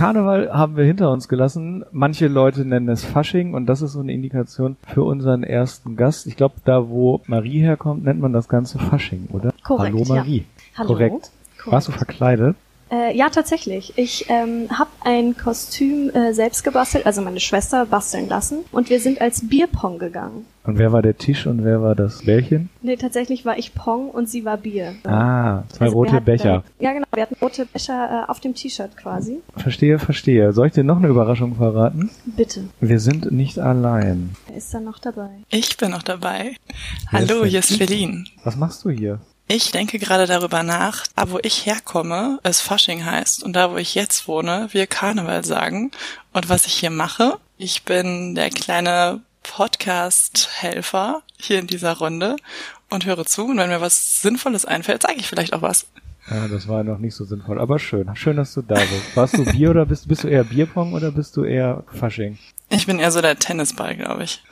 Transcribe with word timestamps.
Karneval 0.00 0.50
haben 0.50 0.78
wir 0.78 0.84
hinter 0.84 1.12
uns 1.12 1.28
gelassen. 1.28 1.84
Manche 1.92 2.26
Leute 2.26 2.64
nennen 2.64 2.88
es 2.88 3.04
Fasching 3.04 3.52
und 3.52 3.66
das 3.66 3.82
ist 3.82 3.92
so 3.92 4.00
eine 4.00 4.14
Indikation 4.14 4.78
für 4.86 5.02
unseren 5.02 5.42
ersten 5.42 5.94
Gast. 5.94 6.26
Ich 6.26 6.38
glaube, 6.38 6.54
da 6.64 6.88
wo 6.88 7.20
Marie 7.26 7.60
herkommt, 7.60 8.04
nennt 8.04 8.18
man 8.18 8.32
das 8.32 8.48
Ganze 8.48 8.78
Fasching, 8.78 9.28
oder? 9.30 9.52
Korrekt, 9.62 9.92
Hallo 9.92 10.04
ja. 10.04 10.14
Marie. 10.14 10.46
Hallo. 10.74 10.88
Korrekt. 10.88 11.30
Warst 11.66 11.88
du 11.88 11.92
verkleidet? 11.92 12.56
Äh, 12.90 13.16
ja, 13.16 13.30
tatsächlich. 13.30 13.92
Ich 13.96 14.26
ähm, 14.28 14.66
habe 14.76 14.90
ein 15.04 15.36
Kostüm 15.36 16.10
äh, 16.10 16.32
selbst 16.32 16.64
gebastelt, 16.64 17.06
also 17.06 17.22
meine 17.22 17.40
Schwester 17.40 17.86
basteln 17.86 18.28
lassen. 18.28 18.58
Und 18.72 18.90
wir 18.90 19.00
sind 19.00 19.20
als 19.20 19.48
Bierpong 19.48 19.98
gegangen. 19.98 20.44
Und 20.64 20.78
wer 20.78 20.92
war 20.92 21.00
der 21.00 21.16
Tisch 21.16 21.46
und 21.46 21.64
wer 21.64 21.80
war 21.80 21.94
das 21.94 22.24
Bällchen? 22.24 22.68
Nee, 22.82 22.96
tatsächlich 22.96 23.44
war 23.44 23.56
ich 23.56 23.74
Pong 23.74 24.10
und 24.10 24.28
sie 24.28 24.44
war 24.44 24.56
Bier. 24.56 24.94
Ah, 25.04 25.62
zwei 25.68 25.86
Also 25.86 25.96
rote 25.96 26.12
hatten, 26.12 26.24
Becher. 26.24 26.64
Äh, 26.78 26.84
ja, 26.84 26.92
genau. 26.92 27.06
Wir 27.14 27.22
hatten 27.22 27.36
rote 27.40 27.64
Becher 27.64 28.24
äh, 28.26 28.30
auf 28.30 28.40
dem 28.40 28.54
T-Shirt 28.54 28.96
quasi. 28.96 29.38
Verstehe, 29.56 29.98
verstehe. 29.98 30.52
Soll 30.52 30.66
ich 30.66 30.72
dir 30.72 30.84
noch 30.84 30.98
eine 30.98 31.08
Überraschung 31.08 31.54
verraten? 31.54 32.10
Bitte. 32.26 32.64
Wir 32.80 33.00
sind 33.00 33.30
nicht 33.32 33.58
allein. 33.58 34.36
Wer 34.48 34.56
ist 34.56 34.74
da 34.74 34.80
noch 34.80 34.98
dabei? 34.98 35.30
Ich 35.48 35.76
bin 35.76 35.92
noch 35.92 36.02
dabei. 36.02 36.56
Wer 37.10 37.20
Hallo, 37.20 37.44
hier 37.44 37.60
ist? 37.60 37.76
Feline. 37.76 38.24
Was 38.44 38.56
machst 38.56 38.84
du 38.84 38.90
hier? 38.90 39.20
Ich 39.52 39.72
denke 39.72 39.98
gerade 39.98 40.28
darüber 40.28 40.62
nach, 40.62 41.08
da 41.16 41.28
wo 41.32 41.40
ich 41.42 41.66
herkomme, 41.66 42.38
es 42.44 42.60
Fasching 42.60 43.04
heißt 43.04 43.42
und 43.42 43.54
da 43.54 43.72
wo 43.72 43.78
ich 43.78 43.96
jetzt 43.96 44.28
wohne, 44.28 44.68
wir 44.70 44.86
Karneval 44.86 45.44
sagen. 45.44 45.90
Und 46.32 46.48
was 46.48 46.66
ich 46.66 46.74
hier 46.74 46.90
mache, 46.90 47.36
ich 47.58 47.82
bin 47.82 48.36
der 48.36 48.50
kleine 48.50 49.22
Podcast-Helfer 49.42 51.22
hier 51.36 51.58
in 51.58 51.66
dieser 51.66 51.98
Runde 51.98 52.36
und 52.90 53.06
höre 53.06 53.26
zu. 53.26 53.46
Und 53.46 53.56
wenn 53.56 53.70
mir 53.70 53.80
was 53.80 54.22
Sinnvolles 54.22 54.66
einfällt, 54.66 55.02
sage 55.02 55.16
ich 55.16 55.26
vielleicht 55.26 55.52
auch 55.52 55.62
was. 55.62 55.88
Ja, 56.30 56.46
das 56.46 56.68
war 56.68 56.84
noch 56.84 56.98
nicht 56.98 57.16
so 57.16 57.24
sinnvoll, 57.24 57.58
aber 57.58 57.80
schön. 57.80 58.14
Schön, 58.14 58.36
dass 58.36 58.54
du 58.54 58.62
da 58.62 58.76
bist. 58.76 59.16
Warst 59.16 59.36
du 59.36 59.44
Bier 59.44 59.70
oder 59.70 59.84
bist, 59.84 60.06
bist 60.06 60.22
du 60.22 60.28
eher 60.28 60.44
Bierpong 60.44 60.92
oder 60.92 61.10
bist 61.10 61.36
du 61.36 61.42
eher 61.42 61.82
Fasching? 61.92 62.38
Ich 62.68 62.86
bin 62.86 63.00
eher 63.00 63.10
so 63.10 63.20
der 63.20 63.36
Tennisball, 63.36 63.96
glaube 63.96 64.22
ich. 64.22 64.44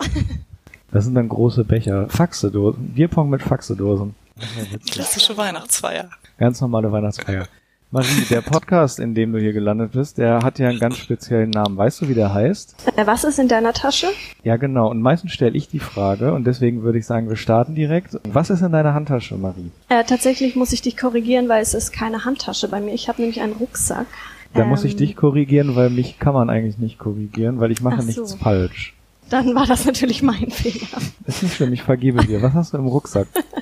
Das 0.91 1.05
sind 1.05 1.15
dann 1.15 1.29
große 1.29 1.63
Becher. 1.63 2.09
Faxedosen. 2.09 2.95
Bierpong 2.95 3.31
mit 3.31 3.43
Faxedosen. 3.43 4.17
Klassische 4.91 5.37
Weihnachtsfeier. 5.37 6.09
Ganz 6.39 6.61
normale 6.61 6.91
Weihnachtsfeier. 6.93 7.47
Marie, 7.91 8.27
der 8.29 8.43
Podcast, 8.43 8.99
in 9.01 9.15
dem 9.15 9.33
du 9.33 9.41
hier 9.41 9.55
gelandet 9.55 9.93
bist, 9.93 10.19
der 10.19 10.41
hat 10.43 10.59
ja 10.59 10.69
einen 10.69 10.79
ganz 10.79 10.99
speziellen 10.99 11.49
Namen. 11.49 11.79
Weißt 11.79 12.03
du, 12.03 12.09
wie 12.11 12.15
der 12.15 12.35
heißt? 12.35 12.77
Äh, 12.97 13.07
was 13.07 13.25
ist 13.25 13.39
in 13.39 13.49
deiner 13.49 13.73
Tasche? 13.73 14.09
Ja, 14.45 14.57
genau. 14.57 14.91
Und 14.91 15.01
meistens 15.01 15.33
stelle 15.33 15.57
ich 15.57 15.69
die 15.69 15.79
Frage 15.79 16.35
und 16.35 16.45
deswegen 16.47 16.83
würde 16.83 16.99
ich 16.99 17.07
sagen, 17.07 17.31
wir 17.31 17.37
starten 17.37 17.75
direkt. 17.75 18.19
Was 18.31 18.51
ist 18.51 18.61
in 18.61 18.73
deiner 18.73 18.93
Handtasche, 18.93 19.37
Marie? 19.37 19.71
Äh, 19.89 20.05
tatsächlich 20.05 20.55
muss 20.55 20.73
ich 20.73 20.83
dich 20.83 20.99
korrigieren, 20.99 21.49
weil 21.49 21.63
es 21.63 21.73
ist 21.73 21.93
keine 21.93 22.27
Handtasche 22.27 22.69
bei 22.69 22.81
mir. 22.83 22.93
Ich 22.93 23.09
habe 23.09 23.23
nämlich 23.23 23.41
einen 23.41 23.55
Rucksack. 23.55 24.07
Da 24.53 24.65
muss 24.67 24.85
ich 24.85 24.93
Ähm, 24.93 24.99
dich 24.99 25.17
korrigieren, 25.17 25.75
weil 25.75 25.89
mich 25.89 26.19
kann 26.19 26.35
man 26.35 26.51
eigentlich 26.51 26.77
nicht 26.77 26.99
korrigieren, 26.99 27.59
weil 27.59 27.71
ich 27.71 27.81
mache 27.81 27.97
Ach 27.99 28.03
so. 28.03 28.07
nichts 28.07 28.35
falsch. 28.35 28.95
Dann 29.31 29.55
war 29.55 29.67
das 29.67 29.87
natürlich 29.87 30.23
mein 30.23 30.51
Fehler. 30.51 30.87
Ist 31.27 31.43
nicht 31.43 31.55
schlimm, 31.57 31.73
ich 31.73 31.83
vergebe 31.83 32.23
dir. 32.27 32.43
Was 32.43 32.53
hast 32.53 32.73
du 32.75 32.79
im 32.79 32.87
Rucksack? 32.87 33.29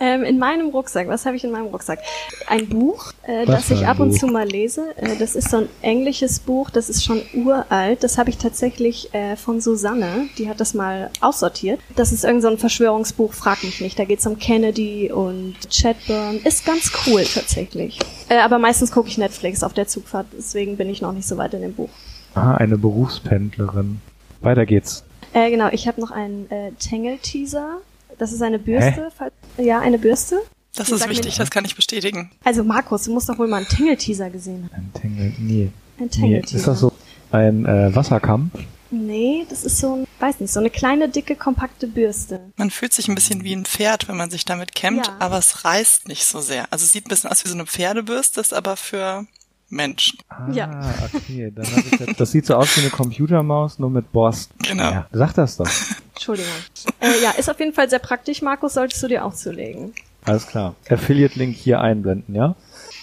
Ähm, 0.00 0.24
in 0.24 0.38
meinem 0.38 0.70
Rucksack, 0.70 1.08
was 1.08 1.26
habe 1.26 1.36
ich 1.36 1.44
in 1.44 1.50
meinem 1.50 1.66
Rucksack? 1.66 1.98
Ein 2.48 2.68
Buch, 2.68 3.12
äh, 3.26 3.44
das 3.44 3.70
ich 3.70 3.86
ab 3.86 4.00
und 4.00 4.10
Buch? 4.10 4.18
zu 4.18 4.26
mal 4.28 4.48
lese. 4.48 4.96
Äh, 4.96 5.16
das 5.18 5.36
ist 5.36 5.50
so 5.50 5.58
ein 5.58 5.68
englisches 5.82 6.40
Buch, 6.40 6.70
das 6.70 6.88
ist 6.88 7.04
schon 7.04 7.20
uralt. 7.34 8.02
Das 8.02 8.16
habe 8.16 8.30
ich 8.30 8.38
tatsächlich 8.38 9.12
äh, 9.12 9.36
von 9.36 9.60
Susanne, 9.60 10.28
die 10.38 10.48
hat 10.48 10.58
das 10.58 10.72
mal 10.72 11.10
aussortiert. 11.20 11.80
Das 11.96 12.12
ist 12.12 12.24
irgend 12.24 12.40
so 12.40 12.48
ein 12.48 12.56
Verschwörungsbuch, 12.56 13.34
frag 13.34 13.62
mich 13.62 13.82
nicht. 13.82 13.98
Da 13.98 14.06
geht's 14.06 14.26
um 14.26 14.38
Kennedy 14.38 15.12
und 15.12 15.56
Chadburn. 15.68 16.40
Ist 16.44 16.64
ganz 16.64 16.90
cool 17.06 17.24
tatsächlich. 17.24 17.98
Äh, 18.30 18.38
aber 18.38 18.58
meistens 18.58 18.92
gucke 18.92 19.08
ich 19.08 19.18
Netflix 19.18 19.62
auf 19.62 19.74
der 19.74 19.86
Zugfahrt, 19.86 20.28
deswegen 20.36 20.78
bin 20.78 20.88
ich 20.88 21.02
noch 21.02 21.12
nicht 21.12 21.28
so 21.28 21.36
weit 21.36 21.52
in 21.52 21.60
dem 21.60 21.74
Buch. 21.74 21.90
Ah, 22.34 22.54
eine 22.54 22.78
Berufspendlerin. 22.78 24.00
Weiter 24.40 24.64
geht's. 24.64 25.04
Äh, 25.34 25.50
genau, 25.50 25.68
ich 25.72 25.86
habe 25.86 26.00
noch 26.00 26.10
einen 26.10 26.50
äh, 26.50 26.72
Tangle-Teaser. 26.78 27.78
Das 28.20 28.32
ist 28.32 28.42
eine 28.42 28.58
Bürste. 28.58 29.10
Falls, 29.16 29.32
ja, 29.56 29.80
eine 29.80 29.98
Bürste. 29.98 30.40
Das 30.74 30.88
Sag 30.88 30.98
ist 30.98 31.08
wichtig, 31.08 31.36
das 31.38 31.50
kann 31.50 31.64
ich 31.64 31.74
bestätigen. 31.74 32.30
Also 32.44 32.62
Markus, 32.62 33.04
du 33.04 33.12
musst 33.14 33.30
doch 33.30 33.38
wohl 33.38 33.48
mal 33.48 33.56
einen 33.56 33.66
Tangle-Teaser 33.66 34.28
gesehen 34.28 34.68
haben. 34.70 34.92
Ein 34.94 35.00
Tangle. 35.00 35.32
Nee. 35.38 35.70
Ein 35.98 36.04
nee. 36.04 36.08
Tangle-Teaser. 36.08 36.56
Ist 36.58 36.66
das 36.66 36.80
so 36.80 36.92
ein 37.32 37.64
äh, 37.64 37.94
Wasserkampf? 37.96 38.52
Nee, 38.90 39.46
das 39.48 39.64
ist 39.64 39.78
so 39.78 39.94
ein, 39.96 40.06
weiß 40.18 40.40
nicht, 40.40 40.52
so 40.52 40.60
eine 40.60 40.68
kleine, 40.68 41.08
dicke, 41.08 41.34
kompakte 41.34 41.86
Bürste. 41.86 42.40
Man 42.56 42.70
fühlt 42.70 42.92
sich 42.92 43.08
ein 43.08 43.14
bisschen 43.14 43.42
wie 43.42 43.54
ein 43.54 43.64
Pferd, 43.64 44.06
wenn 44.08 44.16
man 44.18 44.30
sich 44.30 44.44
damit 44.44 44.74
kämmt, 44.74 45.06
Ja. 45.06 45.16
aber 45.18 45.38
es 45.38 45.64
reißt 45.64 46.06
nicht 46.06 46.24
so 46.26 46.40
sehr. 46.40 46.70
Also 46.70 46.84
es 46.84 46.92
sieht 46.92 47.06
ein 47.06 47.08
bisschen 47.08 47.30
aus 47.30 47.42
wie 47.44 47.48
so 47.48 47.54
eine 47.54 47.64
Pferdebürste, 47.66 48.40
ist 48.40 48.52
aber 48.52 48.76
für 48.76 49.26
Menschen. 49.70 50.18
Ah, 50.28 50.50
Ja. 50.52 50.92
okay. 51.14 51.52
Dann 51.54 51.64
ich 51.90 52.00
jetzt, 52.00 52.20
das 52.20 52.32
sieht 52.32 52.44
so 52.44 52.56
aus 52.56 52.76
wie 52.76 52.80
eine 52.82 52.90
Computermaus, 52.90 53.78
nur 53.78 53.88
mit 53.90 54.12
Borsten. 54.12 54.54
Genau. 54.68 54.90
Ja, 54.90 55.06
sag 55.12 55.32
das 55.34 55.56
doch. 55.56 55.70
Entschuldigung. 56.20 56.52
äh, 57.00 57.22
ja, 57.22 57.30
ist 57.30 57.48
auf 57.48 57.58
jeden 57.58 57.72
Fall 57.72 57.88
sehr 57.88 57.98
praktisch, 57.98 58.42
Markus, 58.42 58.74
solltest 58.74 59.02
du 59.02 59.08
dir 59.08 59.24
auch 59.24 59.32
zulegen. 59.32 59.94
Alles 60.26 60.46
klar. 60.46 60.74
Affiliate-Link 60.90 61.56
hier 61.56 61.80
einblenden, 61.80 62.34
ja? 62.34 62.54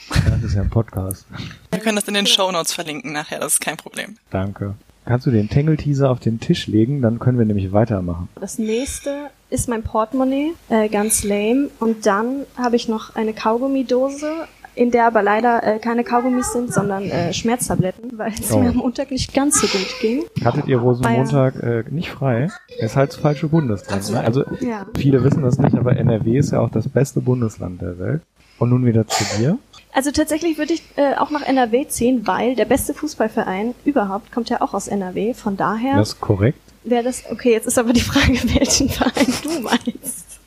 Das 0.10 0.44
ist 0.44 0.54
ja 0.54 0.62
ein 0.62 0.70
Podcast. 0.70 1.26
Wir 1.72 1.80
können 1.80 1.96
das 1.96 2.08
in 2.08 2.14
den 2.14 2.28
Shownotes 2.28 2.74
verlinken 2.74 3.14
nachher, 3.14 3.40
das 3.40 3.54
ist 3.54 3.60
kein 3.60 3.76
Problem. 3.76 4.18
Danke. 4.30 4.76
Kannst 5.06 5.26
du 5.26 5.32
den 5.32 5.50
Tangle-Teaser 5.50 6.12
auf 6.12 6.20
den 6.20 6.40
Tisch 6.40 6.68
legen? 6.68 7.02
Dann 7.02 7.18
können 7.18 7.40
wir 7.40 7.46
nämlich 7.46 7.72
weitermachen. 7.72 8.30
Das 8.40 8.60
nächste 8.60 9.32
ist 9.50 9.68
mein 9.68 9.82
Portemonnaie, 9.82 10.54
äh, 10.70 10.88
ganz 10.88 11.24
lame. 11.24 11.70
Und 11.80 12.06
dann 12.06 12.46
habe 12.56 12.76
ich 12.76 12.88
noch 12.88 13.16
eine 13.16 13.34
Kaugummidose, 13.34 14.48
in 14.78 14.92
der 14.92 15.08
aber 15.08 15.22
leider 15.24 15.64
äh, 15.64 15.80
keine 15.80 16.04
Kaugummis 16.04 16.54
sind, 16.54 16.74
sondern 16.74 17.04
äh, 17.10 17.34
Schmerztabletten, 17.34 18.18
weil 18.18 18.32
es 18.40 18.52
Oh. 18.52 18.60
mir 18.60 18.70
am 18.70 18.76
Montag 18.78 19.12
nicht 19.12 19.34
ganz 19.34 19.60
so 19.60 19.68
gut 19.68 19.88
ging. 20.02 20.24
Hattet 20.46 20.68
ihr. 20.68 20.78
Rosenmontag 20.80 21.56
äh, 21.62 21.84
nicht 21.90 22.10
frei? 22.12 22.50
Ist 22.80 22.96
halt 22.96 23.10
das 23.12 23.18
falsche 23.18 23.48
Bundesland. 23.48 24.10
Ne? 24.12 24.20
Also 24.22 24.44
Ja. 24.62 24.86
viele 24.98 25.24
wissen 25.24 25.42
das 25.44 25.58
nicht, 25.58 25.76
aber 25.76 25.98
NRW 25.98 26.38
ist 26.38 26.52
ja 26.52 26.60
auch 26.60 26.70
das 26.72 26.88
beste 26.88 27.20
Bundesland 27.22 27.82
der 27.82 27.98
Welt. 28.00 28.22
Und 28.60 28.70
nun 28.72 28.86
wieder 28.86 29.06
zu 29.08 29.24
dir. 29.38 29.58
Also 29.94 30.12
tatsächlich 30.12 30.58
würde 30.58 30.74
ich 30.74 30.82
äh, 30.96 31.14
auch 31.16 31.30
nach 31.32 31.42
NRW 31.44 31.88
ziehen, 31.88 32.26
weil 32.26 32.56
der 32.56 32.66
beste 32.66 32.94
Fußballverein 32.96 33.74
überhaupt 33.86 34.32
kommt 34.32 34.50
ja 34.50 34.62
auch 34.62 34.74
aus 34.74 34.88
NRW. 34.88 35.34
Von 35.36 35.58
daher 35.58 35.96
Das 35.98 36.10
ist 36.10 36.22
korrekt. 36.22 36.60
wäre 36.84 37.04
das. 37.04 37.24
Okay, 37.32 37.52
jetzt 37.52 37.68
ist 37.68 37.78
aber 37.78 37.94
die 37.94 38.02
Frage, 38.02 38.34
welchen 38.58 38.90
Verein 38.90 39.28
du 39.44 39.60
meinst. 39.62 40.40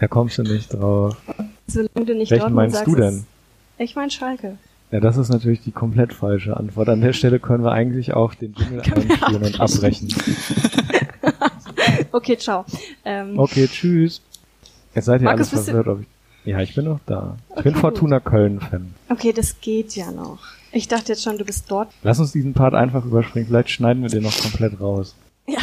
Da 0.00 0.06
kommst 0.08 0.38
du 0.38 0.42
nicht 0.42 0.72
drauf. 0.74 1.16
Solange 1.66 2.06
du 2.06 2.14
nicht 2.14 2.30
Welchen 2.30 2.40
Dortmund 2.54 2.54
meinst 2.54 2.76
sagst. 2.76 2.88
du 2.88 2.94
denn? 2.96 3.24
Ich 3.78 3.94
meine 3.96 4.10
Schalke. 4.10 4.58
Ja, 4.90 5.00
das 5.00 5.16
ist 5.16 5.28
natürlich 5.28 5.60
die 5.62 5.70
komplett 5.72 6.12
falsche 6.14 6.56
Antwort. 6.56 6.88
An 6.88 7.00
der 7.00 7.12
Stelle 7.12 7.38
können 7.38 7.62
wir 7.62 7.72
eigentlich 7.72 8.14
auch 8.14 8.34
den 8.34 8.54
Jingle 8.54 8.80
einspielen 8.80 9.42
und 9.42 9.60
abbrechen. 9.60 10.08
Okay, 12.12 12.36
ciao. 12.38 12.64
Ähm, 13.04 13.38
Okay, 13.38 13.68
tschüss. 13.68 14.22
Jetzt 14.94 15.04
seid 15.04 15.20
ihr 15.20 15.24
Markus, 15.26 15.52
alles 15.52 15.64
verwirrt, 15.66 15.88
ob 15.88 16.00
ich... 16.00 16.06
Ja, 16.44 16.60
ich 16.60 16.74
bin 16.74 16.86
noch 16.86 17.00
da. 17.06 17.36
Ich 17.50 17.56
Okay, 17.58 17.70
bin. 17.70 17.74
Fortuna 17.74 18.20
Köln-Fan. 18.20 18.94
Okay, 19.10 19.32
das 19.32 19.60
geht 19.60 19.94
ja 19.94 20.10
noch. 20.10 20.38
Ich 20.72 20.88
dachte 20.88 21.12
jetzt 21.12 21.22
schon, 21.22 21.36
du 21.38 21.44
bist 21.44 21.70
dort. 21.70 21.90
Lass 22.02 22.18
uns 22.18 22.32
diesen 22.32 22.54
Part 22.54 22.74
einfach 22.74 23.04
überspringen. 23.04 23.46
Vielleicht 23.48 23.70
schneiden 23.70 24.02
wir 24.02 24.08
den 24.10 24.22
noch 24.22 24.36
komplett 24.40 24.80
raus. 24.80 25.14
Ja. 25.46 25.58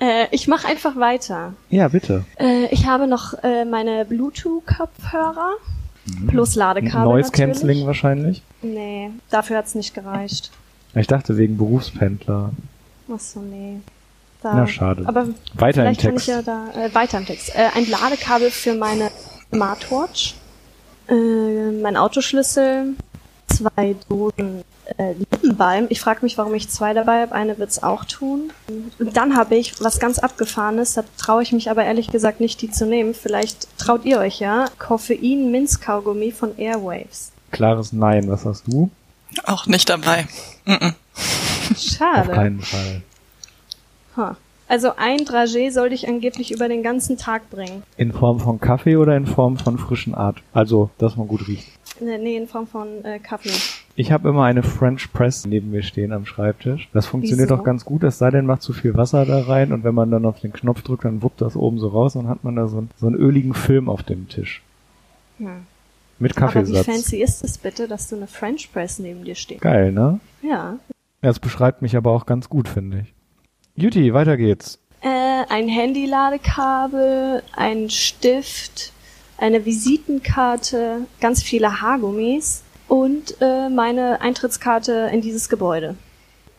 Äh, 0.00 0.26
ich 0.32 0.48
mache 0.48 0.66
einfach 0.66 0.96
weiter. 0.96 1.54
Ja, 1.70 1.88
bitte. 1.88 2.24
Äh, 2.38 2.66
ich 2.72 2.86
habe 2.86 3.06
noch 3.06 3.34
äh, 3.44 3.64
meine 3.64 4.04
Bluetooth-Kopfhörer 4.04 5.52
plus 6.28 6.54
Ladekabel. 6.54 7.04
Noise. 7.12 7.30
Cancelling 7.32 7.86
wahrscheinlich. 7.86 8.42
Nee, 8.62 9.10
dafür 9.30 9.58
hat's 9.58 9.74
nicht 9.74 9.94
gereicht. 9.94 10.50
Ich 10.94 11.06
dachte 11.06 11.36
wegen 11.36 11.56
Berufspendler. 11.56 12.50
Ach 13.12 13.20
so, 13.20 13.40
nee. 13.40 13.80
Da, 14.42 14.54
Na, 14.54 14.66
schade. 14.66 15.04
Aber 15.06 15.26
Weiter 15.54 15.86
im 15.86 15.96
Text. 15.96 16.26
ja 16.28 16.42
da 16.42 16.68
äh, 16.74 16.94
weiter 16.94 17.18
im 17.18 17.26
Text. 17.26 17.54
Äh, 17.54 17.68
ein 17.74 17.88
Ladekabel 17.88 18.50
für 18.50 18.74
meine 18.74 19.10
Smartwatch, 19.52 20.34
äh, 21.08 21.70
mein 21.82 21.96
Autoschlüssel, 21.96 22.94
zwei 23.48 23.96
Dosen 24.08 24.55
äh, 24.98 25.12
Lippenbalm. 25.12 25.86
Ich 25.90 26.00
frage 26.00 26.20
mich, 26.22 26.38
warum 26.38 26.54
ich 26.54 26.68
zwei 26.68 26.94
dabei 26.94 27.22
habe. 27.22 27.32
Eine 27.32 27.58
wird's 27.58 27.82
auch 27.82 28.04
tun. 28.04 28.50
Und 28.98 29.16
dann 29.16 29.36
habe 29.36 29.56
ich 29.56 29.82
was 29.82 29.98
ganz 29.98 30.18
Abgefahrenes. 30.18 30.94
Da 30.94 31.04
traue 31.18 31.42
ich 31.42 31.52
mich 31.52 31.70
aber 31.70 31.84
ehrlich 31.84 32.10
gesagt 32.10 32.40
nicht, 32.40 32.60
die 32.62 32.70
zu 32.70 32.86
nehmen. 32.86 33.14
Vielleicht 33.14 33.68
traut 33.78 34.04
ihr 34.04 34.18
euch 34.18 34.40
ja. 34.40 34.66
Koffein 34.78 35.50
Minzkaugummi 35.50 36.32
von 36.32 36.56
Airwaves. 36.56 37.32
Klares 37.52 37.92
Nein. 37.92 38.28
Was 38.28 38.44
hast 38.44 38.64
du? 38.66 38.90
Auch 39.44 39.66
nicht 39.66 39.88
dabei. 39.88 40.26
Mm-mm. 40.66 40.94
Auf 41.14 41.78
Schade. 41.78 42.32
keinen 42.32 42.60
Fall. 42.60 43.02
Ha. 44.16 44.36
Also 44.68 44.92
ein 44.96 45.20
Dragé 45.20 45.70
sollte 45.70 45.94
ich 45.94 46.08
angeblich 46.08 46.50
über 46.50 46.68
den 46.68 46.82
ganzen 46.82 47.16
Tag 47.16 47.50
bringen. 47.50 47.84
In 47.96 48.12
Form 48.12 48.40
von 48.40 48.60
Kaffee 48.60 48.96
oder 48.96 49.16
in 49.16 49.26
Form 49.26 49.58
von 49.58 49.78
frischen 49.78 50.14
Art? 50.14 50.38
Also, 50.52 50.90
dass 50.98 51.16
man 51.16 51.28
gut 51.28 51.46
riecht. 51.46 51.68
Nee, 52.00 52.18
nee, 52.18 52.36
in 52.36 52.48
Form 52.48 52.66
von 52.66 53.04
äh, 53.04 53.20
Kaffee. 53.20 53.52
Ich 53.98 54.12
habe 54.12 54.28
immer 54.28 54.44
eine 54.44 54.62
French 54.62 55.10
Press 55.12 55.46
neben 55.46 55.70
mir 55.70 55.82
stehen 55.82 56.12
am 56.12 56.26
Schreibtisch. 56.26 56.88
Das 56.92 57.06
funktioniert 57.06 57.48
Wieso? 57.48 57.60
auch 57.60 57.64
ganz 57.64 57.84
gut, 57.86 58.02
es 58.04 58.18
sei 58.18 58.30
denn, 58.30 58.44
macht 58.44 58.60
zu 58.62 58.74
viel 58.74 58.94
Wasser 58.94 59.24
da 59.24 59.44
rein 59.44 59.72
und 59.72 59.84
wenn 59.84 59.94
man 59.94 60.10
dann 60.10 60.26
auf 60.26 60.38
den 60.40 60.52
Knopf 60.52 60.82
drückt, 60.82 61.04
dann 61.06 61.22
wuppt 61.22 61.40
das 61.40 61.56
oben 61.56 61.78
so 61.78 61.88
raus 61.88 62.14
und 62.14 62.28
hat 62.28 62.44
man 62.44 62.56
da 62.56 62.68
so, 62.68 62.78
einen- 62.78 62.90
so 62.98 63.06
einen 63.06 63.16
öligen 63.16 63.54
Film 63.54 63.88
auf 63.88 64.02
dem 64.02 64.28
Tisch. 64.28 64.62
Hm. 65.38 65.66
Mit 66.18 66.36
Aber 66.36 66.48
wie 66.50 66.54
Kaffeesatz. 66.60 66.86
fancy 66.86 67.22
ist 67.22 67.42
es 67.42 67.56
bitte, 67.58 67.88
dass 67.88 68.08
du 68.08 68.16
eine 68.16 68.26
French 68.26 68.70
Press 68.72 68.98
neben 68.98 69.24
dir 69.24 69.34
steht? 69.34 69.60
Geil, 69.62 69.92
ne? 69.92 70.20
Ja. 70.42 70.76
Das 71.22 71.38
beschreibt 71.40 71.80
mich 71.82 71.96
aber 71.96 72.10
auch 72.12 72.26
ganz 72.26 72.48
gut, 72.50 72.68
finde 72.68 73.00
ich. 73.00 73.14
Juti, 73.82 74.12
weiter 74.14 74.36
geht's. 74.36 74.78
Äh, 75.02 75.08
ein 75.48 75.68
Handy-Ladekabel, 75.68 77.42
ein 77.54 77.90
Stift, 77.90 78.92
eine 79.38 79.64
Visitenkarte, 79.64 81.00
ganz 81.20 81.42
viele 81.42 81.80
Haargummis 81.80 82.62
und 82.88 83.36
äh, 83.40 83.68
meine 83.68 84.20
Eintrittskarte 84.20 85.10
in 85.12 85.20
dieses 85.20 85.48
Gebäude. 85.48 85.94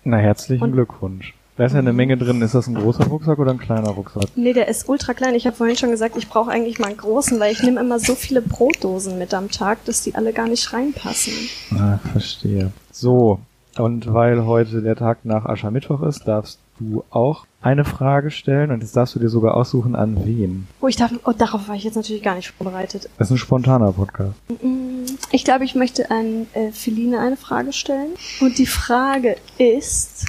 Na, 0.03 0.17
herzlichen 0.17 0.63
Und- 0.63 0.71
Glückwunsch. 0.73 1.33
Da 1.57 1.65
ist 1.65 1.73
ja 1.73 1.79
eine 1.79 1.91
Menge 1.91 2.17
drin. 2.17 2.39
Ist 2.43 2.53
das 2.53 2.67
ein 2.67 2.75
großer 2.75 3.07
Rucksack 3.07 3.39
oder 3.39 3.49
ein 3.49 3.57
kleiner 3.57 3.89
Rucksack? 3.89 4.25
Nee, 4.35 4.53
der 4.53 4.67
ist 4.67 4.87
ultra 4.87 5.15
klein. 5.15 5.33
Ich 5.33 5.47
habe 5.47 5.55
vorhin 5.55 5.75
schon 5.75 5.89
gesagt, 5.89 6.15
ich 6.15 6.29
brauche 6.29 6.51
eigentlich 6.51 6.77
mal 6.77 6.89
einen 6.89 6.97
großen, 6.97 7.39
weil 7.39 7.51
ich 7.51 7.63
nehme 7.63 7.79
immer 7.81 7.97
so 7.97 8.13
viele 8.13 8.43
Brotdosen 8.43 9.17
mit 9.17 9.33
am 9.33 9.49
Tag, 9.49 9.83
dass 9.85 10.03
die 10.03 10.13
alle 10.13 10.33
gar 10.33 10.47
nicht 10.47 10.71
reinpassen. 10.71 11.33
Ah, 11.75 11.97
verstehe. 12.11 12.71
So, 12.91 13.39
und 13.79 14.13
weil 14.13 14.45
heute 14.45 14.83
der 14.83 14.95
Tag 14.95 15.25
nach 15.25 15.45
Aschermittwoch 15.45 16.03
ist, 16.03 16.27
darfst 16.27 16.59
du 16.79 17.03
auch 17.09 17.45
eine 17.61 17.83
Frage 17.85 18.31
stellen 18.31 18.71
und 18.71 18.81
jetzt 18.81 18.95
darfst 18.95 19.15
du 19.15 19.19
dir 19.19 19.29
sogar 19.29 19.55
aussuchen, 19.55 19.95
an 19.95 20.25
wen. 20.25 20.67
Oh, 20.81 20.87
ich 20.87 20.95
darf, 20.95 21.11
oh, 21.25 21.31
darauf 21.31 21.67
war 21.67 21.75
ich 21.75 21.83
jetzt 21.83 21.95
natürlich 21.95 22.23
gar 22.23 22.35
nicht 22.35 22.51
vorbereitet. 22.51 23.09
Das 23.17 23.27
ist 23.27 23.31
ein 23.31 23.37
spontaner 23.37 23.91
Podcast. 23.91 24.33
Mm, 24.61 25.03
Ich 25.31 25.43
glaube, 25.43 25.65
ich 25.65 25.75
möchte 25.75 26.09
an 26.11 26.47
äh, 26.53 26.71
Feline 26.71 27.19
eine 27.19 27.37
Frage 27.37 27.73
stellen. 27.73 28.11
Und 28.41 28.57
die 28.57 28.65
Frage 28.67 29.35
ist, 29.57 30.25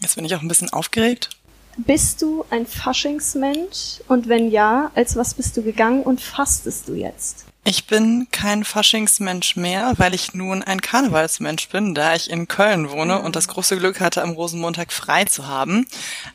Jetzt 0.00 0.16
bin 0.16 0.24
ich 0.24 0.34
auch 0.34 0.42
ein 0.42 0.48
bisschen 0.48 0.72
aufgeregt. 0.72 1.30
bist 1.76 2.22
du 2.22 2.44
ein 2.50 2.66
Faschingsmensch? 2.66 4.00
Und 4.08 4.28
wenn 4.28 4.50
ja, 4.50 4.90
als 4.94 5.16
was 5.16 5.34
bist 5.34 5.56
du 5.56 5.62
gegangen 5.62 6.02
und 6.02 6.20
fastest 6.20 6.88
du 6.88 6.94
jetzt? 6.94 7.44
Ich 7.62 7.86
bin 7.86 8.26
kein 8.32 8.64
Faschingsmensch 8.64 9.54
mehr, 9.54 9.92
weil 9.98 10.14
ich 10.14 10.32
nun 10.32 10.62
ein 10.62 10.80
Karnevalsmensch 10.80 11.68
bin, 11.68 11.94
da 11.94 12.14
ich 12.14 12.30
in 12.30 12.48
Köln 12.48 12.90
wohne 12.90 13.20
und 13.20 13.36
das 13.36 13.48
große 13.48 13.76
Glück 13.76 14.00
hatte, 14.00 14.22
am 14.22 14.30
Rosenmontag 14.30 14.92
frei 14.92 15.26
zu 15.26 15.46
haben. 15.46 15.86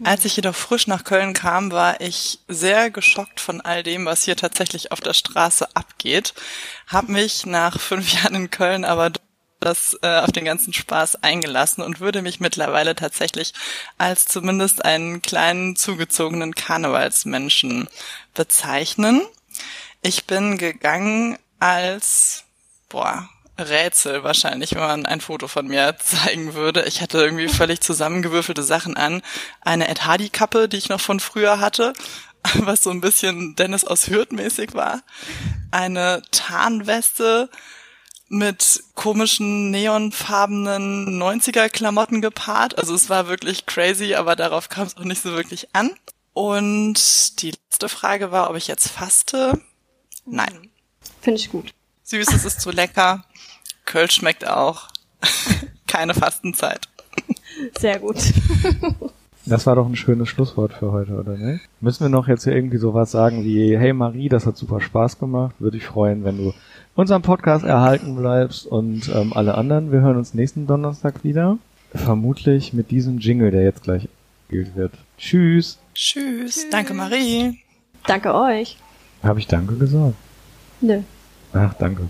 Als 0.03 0.23
ich 0.23 0.35
jedoch 0.35 0.55
frisch 0.55 0.85
nach 0.85 1.03
Köln 1.03 1.33
kam, 1.33 1.71
war 1.71 1.99
ich 1.99 2.39
sehr 2.47 2.91
geschockt 2.91 3.39
von 3.39 3.59
all 3.59 3.81
dem, 3.81 4.05
was 4.05 4.23
hier 4.23 4.35
tatsächlich 4.35 4.91
auf 4.91 5.01
der 5.01 5.13
Straße 5.13 5.75
abgeht. 5.75 6.35
Hab 6.87 7.09
mich 7.09 7.47
nach 7.47 7.79
fünf 7.79 8.13
Jahren 8.23 8.35
in 8.35 8.51
Köln 8.51 8.85
aber 8.85 9.11
das 9.59 9.97
äh, 10.03 10.19
auf 10.19 10.31
den 10.31 10.45
ganzen 10.45 10.73
Spaß 10.73 11.23
eingelassen 11.23 11.83
und 11.83 11.99
würde 11.99 12.21
mich 12.21 12.39
mittlerweile 12.39 12.95
tatsächlich 12.95 13.53
als 13.97 14.25
zumindest 14.25 14.85
einen 14.85 15.23
kleinen 15.23 15.75
zugezogenen 15.75 16.53
Karnevalsmenschen 16.53 17.87
bezeichnen. 18.35 19.23
Ich 20.05 20.25
bin 20.25 20.59
gegangen 20.59 21.35
als, 21.57 22.43
boah, 22.89 23.27
Rätsel 23.57 24.23
wahrscheinlich, 24.23 24.75
wenn 24.75 24.81
man 24.81 25.05
ein 25.07 25.19
Foto 25.19 25.47
von 25.47 25.65
mir 25.65 25.97
zeigen 25.99 26.53
würde. 26.53 26.83
Ich 26.83 27.01
hatte 27.01 27.17
irgendwie 27.17 27.47
völlig 27.47 27.81
zusammengewürfelte 27.81 28.61
Sachen 28.61 28.97
an. 28.97 29.23
Eine 29.61 29.87
Ed 29.87 30.05
Hardy 30.05 30.29
Kappe, 30.29 30.69
die 30.69 30.77
ich 30.77 30.89
noch 30.89 31.01
von 31.01 31.19
früher 31.19 31.59
hatte, 31.59 31.93
was 32.53 32.83
so 32.83 32.91
ein 32.91 33.01
bisschen 33.01 33.55
Dennis 33.55 33.83
aus 33.83 34.07
Hürth 34.07 34.31
mäßig 34.31 34.75
war. 34.75 35.01
Eine 35.71 36.21
Tarnweste 36.29 37.49
mit 38.27 38.83
komischen 38.93 39.71
neonfarbenen 39.71 41.19
90er 41.19 41.67
Klamotten 41.67 42.21
gepaart. 42.21 42.77
Also 42.77 42.93
es 42.93 43.09
war 43.09 43.27
wirklich 43.27 43.65
crazy, 43.65 44.13
aber 44.13 44.35
darauf 44.35 44.69
kam 44.69 44.85
es 44.85 44.97
auch 44.97 45.03
nicht 45.03 45.23
so 45.23 45.31
wirklich 45.31 45.69
an. 45.73 45.89
Und 46.33 47.41
die 47.41 47.49
letzte 47.49 47.89
Frage 47.89 48.31
war, 48.31 48.51
ob 48.51 48.55
ich 48.55 48.67
jetzt 48.67 48.89
faste. 48.91 49.59
Nein. 50.25 50.69
Finde 51.21 51.39
ich 51.39 51.49
gut. 51.49 51.73
Süß, 52.03 52.33
es 52.33 52.45
ist 52.45 52.61
zu 52.61 52.71
lecker. 52.71 53.23
Kölsch 53.85 54.15
schmeckt 54.15 54.47
auch. 54.47 54.89
Keine 55.87 56.13
Fastenzeit. 56.13 56.87
Sehr 57.77 57.99
gut. 57.99 58.17
Das 59.45 59.67
war 59.67 59.75
doch 59.75 59.85
ein 59.85 59.95
schönes 59.95 60.27
Schlusswort 60.27 60.73
für 60.73 60.91
heute, 60.91 61.13
oder 61.13 61.37
nicht? 61.37 61.63
Müssen 61.79 62.05
wir 62.05 62.09
noch 62.09 62.27
jetzt 62.27 62.45
hier 62.45 62.53
irgendwie 62.53 62.77
sowas 62.77 63.11
sagen 63.11 63.43
wie, 63.43 63.77
hey 63.77 63.93
Marie, 63.93 64.27
das 64.27 64.45
hat 64.47 64.57
super 64.57 64.81
Spaß 64.81 65.19
gemacht. 65.19 65.55
Würde 65.59 65.77
ich 65.77 65.85
freuen, 65.85 66.23
wenn 66.23 66.37
du 66.37 66.53
unserem 66.95 67.21
Podcast 67.21 67.63
erhalten 67.63 68.15
bleibst 68.15 68.65
und 68.65 69.09
ähm, 69.13 69.33
alle 69.33 69.55
anderen. 69.55 69.91
Wir 69.91 70.01
hören 70.01 70.17
uns 70.17 70.33
nächsten 70.33 70.65
Donnerstag 70.65 71.23
wieder. 71.23 71.59
Vermutlich 71.93 72.73
mit 72.73 72.89
diesem 72.89 73.19
Jingle, 73.19 73.51
der 73.51 73.63
jetzt 73.63 73.83
gleich 73.83 74.09
gespielt 74.47 74.75
wird. 74.75 74.93
Tschüss. 75.17 75.77
Tschüss. 75.93 76.65
Danke, 76.71 76.93
Marie. 76.93 77.59
Danke 78.05 78.33
euch. 78.33 78.77
Habe 79.25 79.39
ich 79.39 79.47
Danke 79.47 79.77
gesagt? 79.77 80.15
Nö. 80.81 81.01
Ach, 81.51 81.73
danke. 81.75 82.09